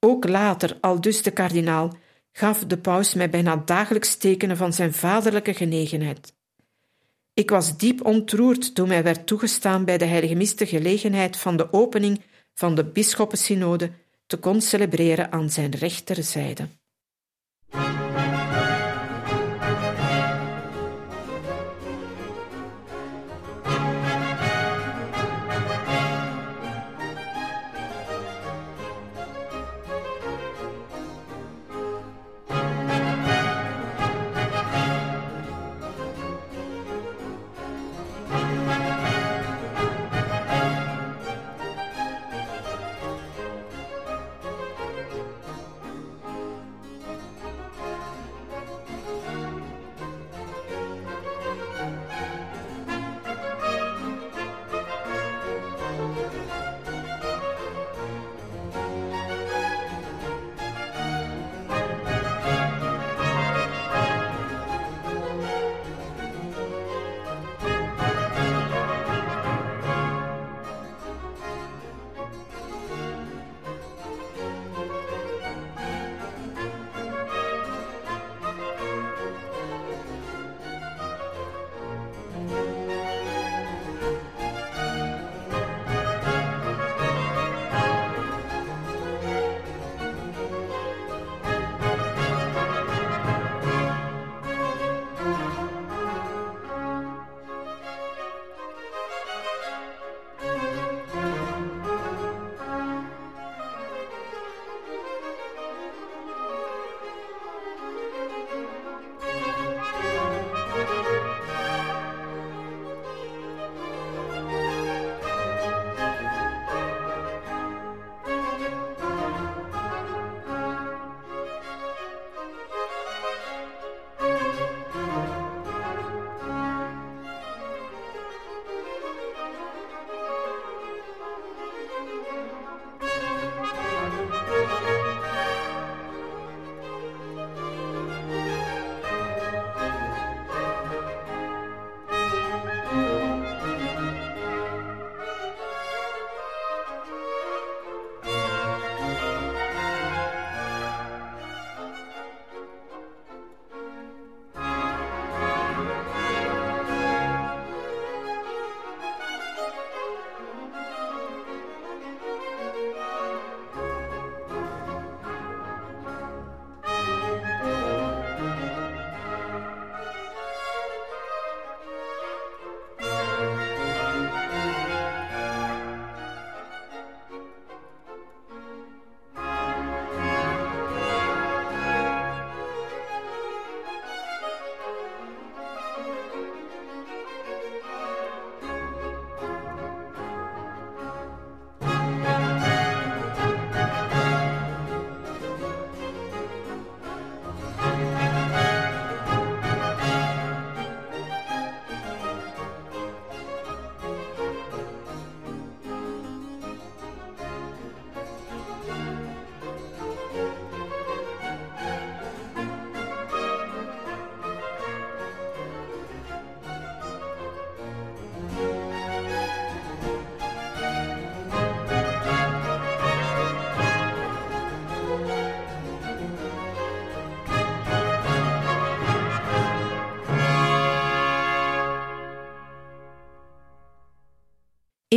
[0.00, 1.96] Ook later, al dus de kardinaal,
[2.32, 6.34] gaf de paus mij bijna dagelijks tekenen van zijn vaderlijke genegenheid.
[7.34, 11.56] Ik was diep ontroerd toen mij werd toegestaan bij de heilige mis de gelegenheid van
[11.56, 12.20] de opening
[12.54, 13.90] van de bisschoppensynode
[14.26, 16.68] te concelebreren aan zijn rechterzijde.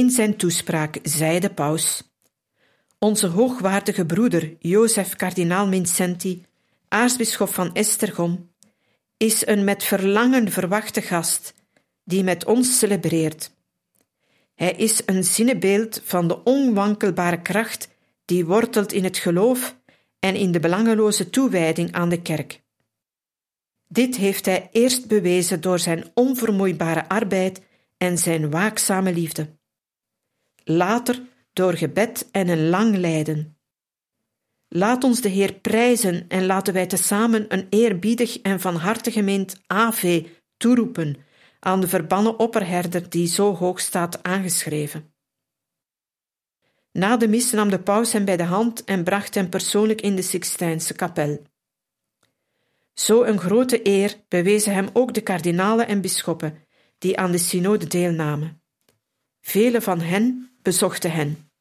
[0.03, 2.13] In zijn toespraak zei de paus:
[2.99, 6.45] Onze hoogwaardige broeder Jozef kardinaal Vincenti,
[6.87, 8.49] aartsbisschop van Estergom,
[9.17, 11.53] is een met verlangen verwachte gast
[12.03, 13.51] die met ons celebreert.
[14.55, 17.89] Hij is een zinnebeeld van de onwankelbare kracht
[18.25, 19.77] die wortelt in het geloof
[20.19, 22.61] en in de belangeloze toewijding aan de kerk.
[23.87, 27.61] Dit heeft hij eerst bewezen door zijn onvermoeibare arbeid
[27.97, 29.61] en zijn waakzame liefde.
[30.63, 31.21] Later
[31.53, 33.57] door gebed en een lang lijden.
[34.67, 39.61] Laat ons de Heer prijzen en laten wij tezamen een eerbiedig en van harte gemeend
[39.67, 40.25] Ave
[40.57, 41.15] toeroepen
[41.59, 45.13] aan de verbannen opperherder die zo hoog staat aangeschreven.
[46.91, 50.15] Na de mis nam de paus hem bij de hand en bracht hem persoonlijk in
[50.15, 51.41] de Sixtijnse kapel.
[52.93, 56.57] Zo een grote eer bewezen hem ook de kardinalen en bisschoppen
[56.97, 58.61] die aan de synode deelnamen.
[59.41, 61.51] Vele van hen bezochten hen.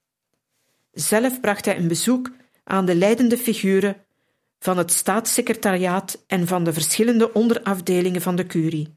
[0.93, 2.31] Zelf bracht hij een bezoek
[2.65, 3.97] aan de leidende figuren
[4.59, 8.97] van het staatssecretariaat en van de verschillende onderafdelingen van de curie.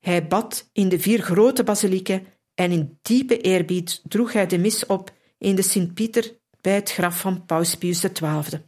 [0.00, 4.86] Hij bad in de vier grote basilieken en in diepe eerbied droeg hij de mis
[4.86, 8.62] op in de Sint-Pieter bij het graf van Paus Pius XII.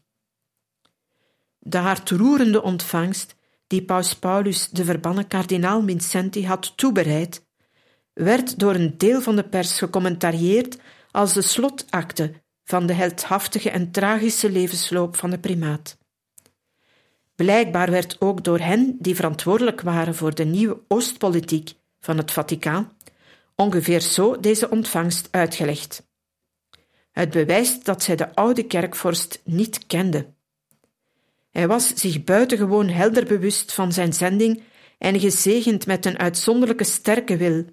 [1.59, 3.35] De hartroerende ontvangst
[3.66, 7.46] die Paus Paulus de verbannen kardinaal Vincenti had toebereid,
[8.17, 10.77] werd door een deel van de pers gecommentarieerd
[11.11, 12.33] als de slotakte
[12.64, 15.99] van de heldhaftige en tragische levensloop van de primaat.
[17.35, 22.93] Blijkbaar werd ook door hen die verantwoordelijk waren voor de nieuwe Oostpolitiek van het Vaticaan
[23.55, 26.07] ongeveer zo deze ontvangst uitgelegd.
[27.11, 30.27] Het bewijst dat zij de oude kerkvorst niet kende.
[31.51, 34.62] Hij was zich buitengewoon helder bewust van zijn zending
[34.99, 37.64] en gezegend met een uitzonderlijke sterke wil.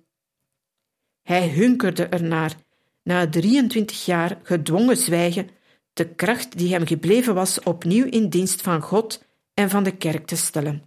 [1.23, 2.55] Hij hunkerde ernaar,
[3.03, 5.49] na 23 jaar gedwongen zwijgen,
[5.93, 10.25] de kracht die hem gebleven was opnieuw in dienst van God en van de kerk
[10.25, 10.83] te stellen.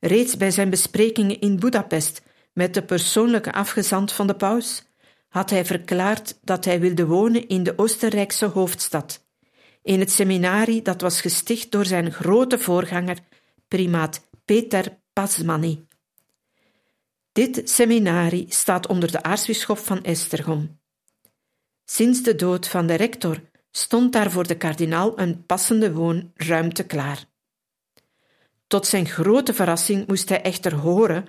[0.00, 2.22] Reeds bij zijn besprekingen in Budapest
[2.52, 4.84] met de persoonlijke afgezant van de paus
[5.28, 9.26] had hij verklaard dat hij wilde wonen in de Oostenrijkse hoofdstad,
[9.82, 13.18] in het seminarie dat was gesticht door zijn grote voorganger,
[13.68, 15.86] primaat Peter Pasmani.
[17.36, 20.80] Dit seminarie staat onder de aartsbisschop van Estergom.
[21.84, 27.24] Sinds de dood van de rector stond daar voor de kardinaal een passende woonruimte klaar.
[28.66, 31.26] Tot zijn grote verrassing moest hij echter horen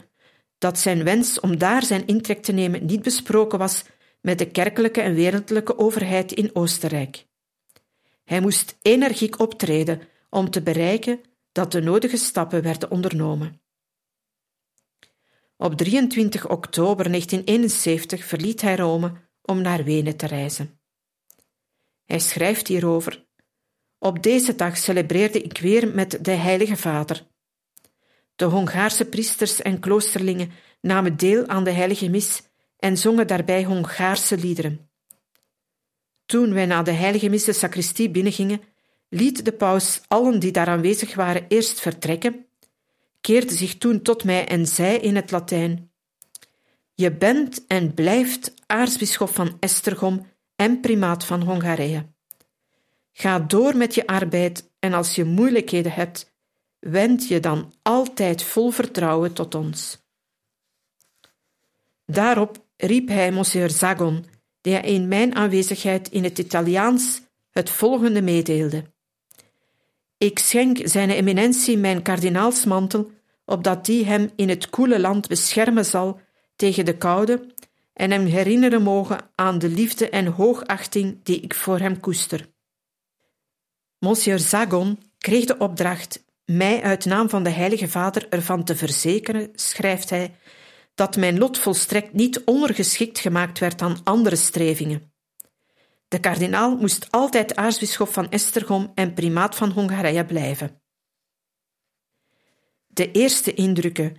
[0.58, 3.84] dat zijn wens om daar zijn intrek te nemen niet besproken was
[4.22, 7.26] met de kerkelijke en wereldlijke overheid in Oostenrijk.
[8.24, 13.62] Hij moest energiek optreden om te bereiken dat de nodige stappen werden ondernomen.
[15.58, 20.80] Op 23 oktober 1971 verliet hij Rome om naar Wenen te reizen.
[22.06, 23.26] Hij schrijft hierover:
[24.00, 27.28] Op deze dag celebreerde ik weer met de Heilige Vader.
[28.36, 30.52] De Hongaarse priesters en kloosterlingen
[30.82, 32.42] namen deel aan de Heilige Mis
[32.78, 34.90] en zongen daarbij Hongaarse liederen.
[36.26, 38.62] Toen wij na de Heilige Mis de sacristie binnengingen,
[39.10, 42.47] liet de paus allen die daar aanwezig waren eerst vertrekken,
[43.28, 45.92] keerde zich toen tot mij en zei in het Latijn:
[46.94, 50.26] Je bent en blijft aartsbisschop van Estergom
[50.56, 52.06] en primaat van Hongarije.
[53.12, 56.36] Ga door met je arbeid en als je moeilijkheden hebt,
[56.80, 60.06] wend je dan altijd vol vertrouwen tot ons.
[62.06, 64.26] Daarop riep hij monsieur Zagon,
[64.62, 68.84] die hij in mijn aanwezigheid in het Italiaans het volgende meedeelde.
[70.18, 73.16] Ik schenk zijn eminentie mijn kardinaalsmantel,
[73.48, 76.20] opdat die hem in het koele land beschermen zal
[76.56, 77.54] tegen de koude
[77.94, 82.50] en hem herinneren mogen aan de liefde en hoogachting die ik voor hem koester.
[84.00, 89.50] Monsieur Zagon kreeg de opdracht mij uit naam van de Heilige Vader ervan te verzekeren,
[89.54, 90.36] schrijft hij,
[90.96, 95.14] dat mijn lot volstrekt niet ondergeschikt gemaakt werd aan andere strevingen.
[96.08, 100.82] De kardinaal moest altijd aartsbisschop van Estergom en primaat van Hongarije blijven.
[102.98, 104.18] De eerste indrukken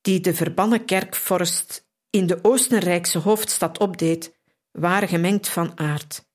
[0.00, 4.40] die de verbannen kerkvorst in de Oostenrijkse hoofdstad opdeed,
[4.70, 6.26] waren gemengd van aard.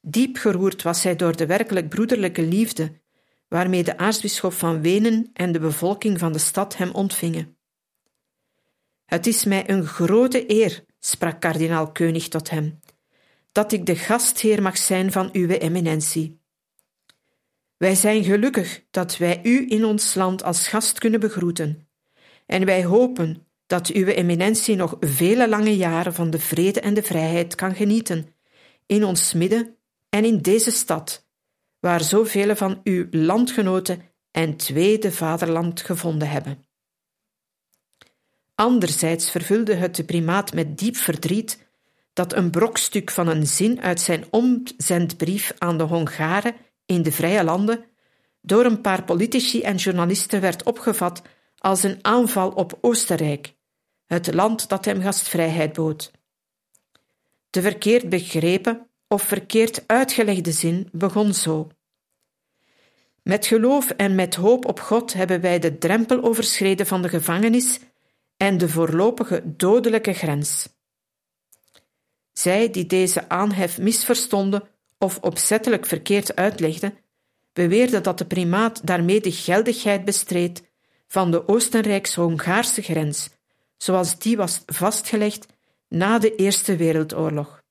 [0.00, 3.00] Diep geroerd was hij door de werkelijk broederlijke liefde
[3.48, 7.56] waarmee de aartsbisschop van Wenen en de bevolking van de stad hem ontvingen.
[9.04, 12.80] Het is mij een grote eer, sprak kardinaal Keunig tot hem,
[13.52, 16.41] dat ik de gastheer mag zijn van uw eminentie.
[17.82, 21.88] Wij zijn gelukkig dat wij u in ons land als gast kunnen begroeten,
[22.46, 27.02] en wij hopen dat uw eminentie nog vele lange jaren van de vrede en de
[27.02, 28.34] vrijheid kan genieten,
[28.86, 29.76] in ons midden
[30.08, 31.28] en in deze stad,
[31.80, 36.64] waar zoveel van uw landgenoten en tweede vaderland gevonden hebben.
[38.54, 41.68] Anderzijds vervulde het de primaat met diep verdriet
[42.12, 46.54] dat een brokstuk van een zin uit zijn omzendbrief aan de Hongaren
[46.94, 47.84] in de Vrije Landen
[48.40, 51.22] door een paar politici en journalisten werd opgevat
[51.58, 53.54] als een aanval op Oostenrijk,
[54.06, 56.10] het land dat hem gastvrijheid bood.
[57.50, 61.68] De verkeerd begrepen of verkeerd uitgelegde zin begon zo.
[63.22, 67.78] Met geloof en met hoop op God hebben wij de drempel overschreden van de gevangenis
[68.36, 70.68] en de voorlopige dodelijke grens.
[72.32, 74.68] Zij die deze aanhef misverstonden
[75.02, 76.98] of opzettelijk verkeerd uitlegden,
[77.52, 80.70] beweerden dat de primaat daarmee de geldigheid bestreed
[81.06, 83.30] van de Oostenrijks-Hongaarse grens,
[83.76, 85.46] zoals die was vastgelegd
[85.88, 87.62] na de Eerste Wereldoorlog.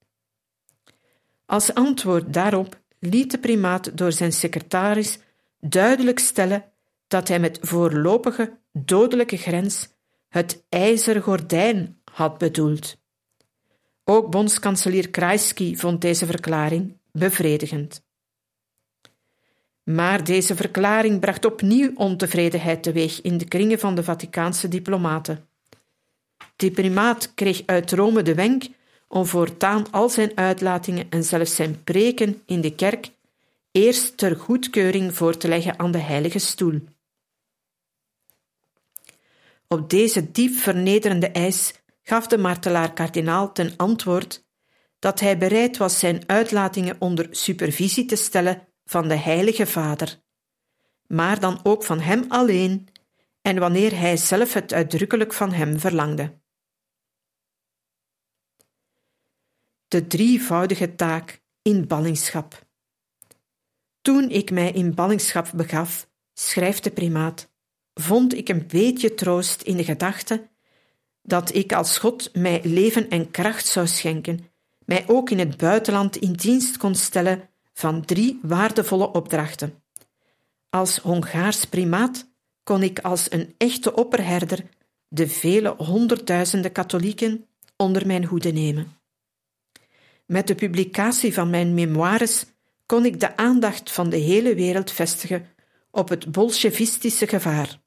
[1.45, 5.19] Als antwoord daarop liet de primaat door zijn secretaris
[5.59, 6.71] duidelijk stellen
[7.07, 9.89] dat hij met voorlopige dodelijke grens
[10.27, 12.97] het ijzeren gordijn had bedoeld.
[14.03, 18.03] Ook bondskanselier Kreisky vond deze verklaring bevredigend.
[19.83, 25.47] Maar deze verklaring bracht opnieuw ontevredenheid teweeg in de kringen van de Vaticaanse diplomaten.
[26.55, 28.63] De primaat kreeg uit Rome de wenk
[29.07, 33.11] om voortaan al zijn uitlatingen en zelfs zijn preken in de kerk
[33.71, 36.79] eerst ter goedkeuring voor te leggen aan de Heilige Stoel.
[39.67, 44.43] Op deze diep vernederende eis gaf de martelaar-kardinaal ten antwoord
[45.01, 50.21] dat hij bereid was zijn uitlatingen onder supervisie te stellen van de Heilige Vader,
[51.07, 52.87] maar dan ook van Hem alleen
[53.41, 56.39] en wanneer Hij zelf het uitdrukkelijk van Hem verlangde.
[59.87, 62.67] De drievoudige taak in ballingschap.
[64.01, 67.51] Toen ik mij in ballingschap begaf, schrijft de primaat,
[67.93, 70.49] vond ik een beetje troost in de gedachte
[71.21, 74.50] dat ik als God mij leven en kracht zou schenken,
[74.91, 79.83] mij ook in het buitenland in dienst kon stellen van drie waardevolle opdrachten.
[80.69, 82.29] Als Hongaars primaat
[82.63, 84.63] kon ik als een echte opperherder
[85.07, 88.97] de vele honderdduizenden katholieken onder mijn hoede nemen.
[90.25, 92.45] Met de publicatie van mijn memoires
[92.85, 95.47] kon ik de aandacht van de hele wereld vestigen
[95.91, 97.79] op het bolsjevistische gevaar.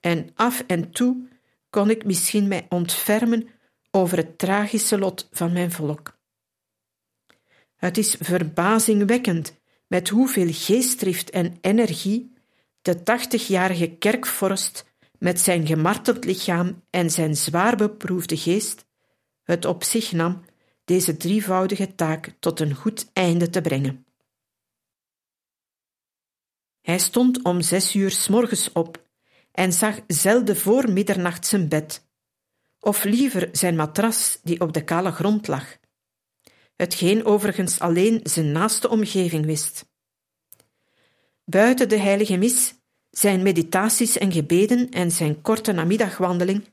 [0.00, 1.28] En af en toe
[1.70, 3.48] kon ik misschien mij ontfermen
[3.90, 6.18] over het tragische lot van mijn volk.
[7.76, 12.32] Het is verbazingwekkend met hoeveel geestdrift en energie
[12.82, 14.84] de tachtigjarige kerkvorst
[15.18, 18.88] met zijn gemarteld lichaam en zijn zwaar beproefde geest
[19.42, 20.44] het op zich nam
[20.84, 24.04] deze drievoudige taak tot een goed einde te brengen.
[26.80, 29.08] Hij stond om zes uur s morgens op
[29.52, 32.09] en zag zelden voor middernacht zijn bed,
[32.80, 35.76] of liever zijn matras die op de kale grond lag,
[36.76, 39.88] hetgeen overigens alleen zijn naaste omgeving wist.
[41.44, 42.74] Buiten de heilige mis,
[43.10, 46.64] zijn meditaties en gebeden en zijn korte namiddagwandeling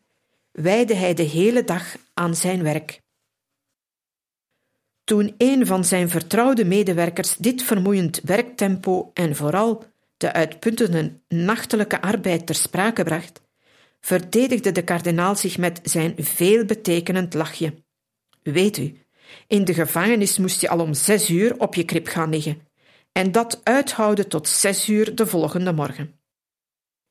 [0.51, 3.01] wijde hij de hele dag aan zijn werk.
[5.03, 9.83] Toen een van zijn vertrouwde medewerkers dit vermoeiend werktempo en vooral
[10.17, 13.41] de uitputtende nachtelijke arbeid ter sprake bracht,
[13.99, 17.83] verdedigde de kardinaal zich met zijn veelbetekenend lachje.
[18.43, 18.97] Weet u,
[19.47, 22.61] in de gevangenis moest je al om zes uur op je krib gaan liggen,
[23.11, 26.19] en dat uithouden tot zes uur de volgende morgen.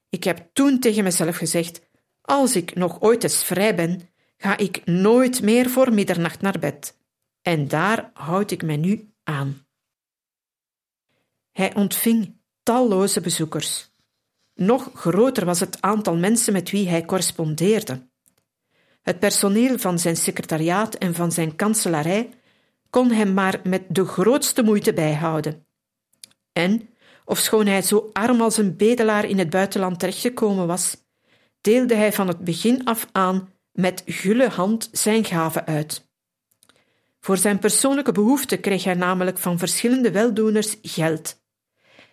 [0.09, 1.80] Ik heb toen tegen mezelf gezegd:
[2.20, 6.99] als ik nog ooit eens vrij ben, ga ik nooit meer voor middernacht naar bed.
[7.43, 9.66] En daar houd ik mij nu aan.
[11.53, 13.95] Hij ontving talloze bezoekers.
[14.57, 18.09] Nog groter was het aantal mensen met wie hij correspondeerde.
[19.03, 22.29] Het personeel van zijn secretariaat en van zijn kanselarij
[22.91, 25.67] kon hem maar met de grootste moeite bijhouden.
[26.53, 26.89] En,
[27.25, 30.97] ofschoon hij zo arm als een bedelaar in het buitenland terechtgekomen was,
[31.61, 36.09] deelde hij van het begin af aan met gulle hand zijn gaven uit.
[37.21, 41.45] Voor zijn persoonlijke behoeften kreeg hij namelijk van verschillende weldoeners geld,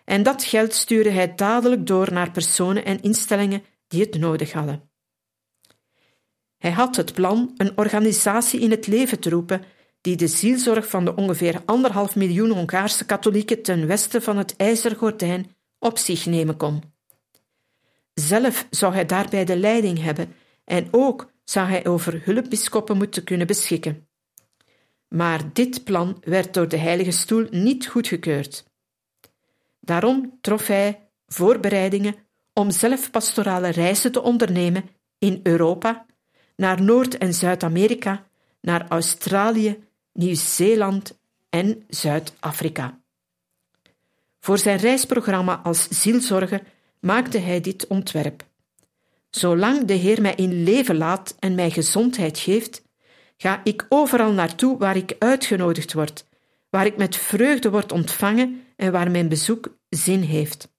[0.04, 4.90] en dat geld stuurde hij dadelijk door naar personen en instellingen die het nodig hadden.
[6.58, 9.64] Hij had het plan een organisatie in het leven te roepen
[10.00, 14.96] die de zielzorg van de ongeveer anderhalf miljoen Hongaarse katholieken ten westen van het IJzeren
[14.96, 16.82] Gordijn op zich nemen kon.
[18.14, 20.34] Zelf zou hij daarbij de leiding hebben
[20.64, 24.08] en ook zou hij over hulpbischoppen moeten kunnen beschikken.
[25.08, 28.64] Maar dit plan werd door de Heilige Stoel niet goedgekeurd.
[29.84, 32.14] Daarom trof hij voorbereidingen
[32.52, 36.06] om zelf pastorale reizen te ondernemen in Europa,
[36.56, 38.26] naar Noord- en Zuid-Amerika,
[38.60, 41.18] naar Australië, Nieuw-Zeeland
[41.50, 43.00] en Zuid-Afrika.
[44.40, 46.62] Voor zijn reisprogramma als zielzorger
[47.00, 48.44] maakte hij dit ontwerp.
[49.30, 52.82] Zolang de Heer mij in leven laat en mij gezondheid geeft,
[53.36, 56.26] ga ik overal naartoe waar ik uitgenodigd word,
[56.70, 60.72] waar ik met vreugde word ontvangen en waar mijn bezoek zin heeft.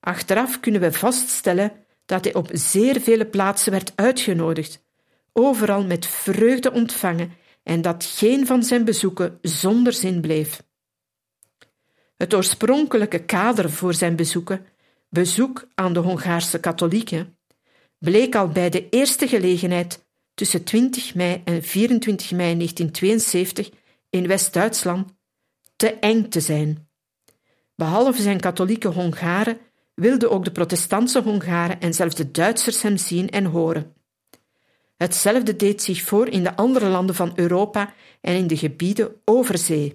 [0.00, 1.72] Achteraf kunnen we vaststellen
[2.04, 4.84] dat hij op zeer vele plaatsen werd uitgenodigd,
[5.32, 10.62] overal met vreugde ontvangen en dat geen van zijn bezoeken zonder zin bleef.
[12.16, 14.66] Het oorspronkelijke kader voor zijn bezoeken,
[15.08, 17.38] bezoek aan de Hongaarse katholieken,
[17.98, 20.04] bleek al bij de eerste gelegenheid
[20.34, 23.70] tussen 20 mei en 24 mei 1972
[24.10, 25.15] in West-Duitsland
[25.76, 26.88] te eng te zijn.
[27.74, 29.58] Behalve zijn katholieke Hongaren
[29.94, 33.94] wilden ook de protestantse Hongaren en zelfs de Duitsers hem zien en horen.
[34.96, 39.58] Hetzelfde deed zich voor in de andere landen van Europa en in de gebieden over
[39.58, 39.94] zee.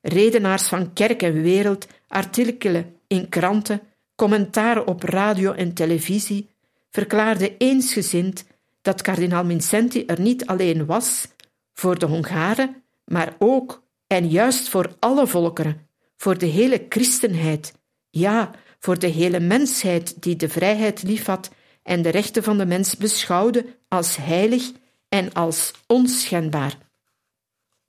[0.00, 3.80] Redenaars van kerk en wereld, artikelen in kranten,
[4.14, 6.50] commentaren op radio en televisie
[6.90, 8.44] verklaarden eensgezind
[8.82, 11.28] dat kardinaal Vincenti er niet alleen was
[11.74, 17.72] voor de Hongaren, maar ook en juist voor alle volkeren, voor de hele christenheid,
[18.10, 21.50] ja, voor de hele mensheid die de vrijheid liefhad
[21.82, 24.72] en de rechten van de mens beschouwde als heilig
[25.08, 26.78] en als onschendbaar.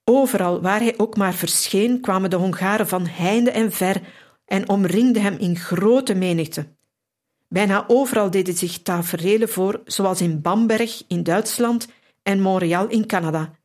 [0.03, 4.01] Overal waar hij ook maar verscheen, kwamen de Hongaren van heinde en ver
[4.45, 6.67] en omringden hem in grote menigte.
[7.47, 11.87] Bijna overal deden zich taferelen voor, zoals in Bamberg in Duitsland
[12.23, 13.58] en Montreal in Canada,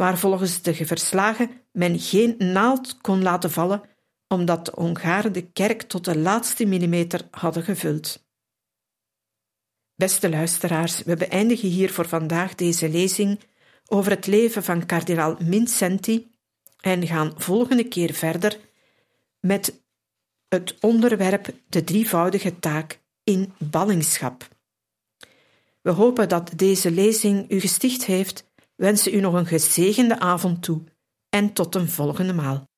[0.00, 3.82] waar volgens de verslagen men geen naald kon laten vallen,
[4.28, 8.26] omdat de Hongaren de kerk tot de laatste millimeter hadden gevuld.
[9.94, 13.40] Beste luisteraars, we beëindigen hier voor vandaag deze lezing
[13.86, 16.30] over het leven van kardinaal Vincenti
[16.80, 18.58] en gaan volgende keer verder
[19.40, 19.82] met
[20.48, 24.48] het onderwerp de drievoudige taak in ballingschap.
[25.80, 28.49] We hopen dat deze lezing u gesticht heeft,
[28.80, 30.84] wensen u nog een gezegende avond toe
[31.28, 32.69] en tot een volgende maal.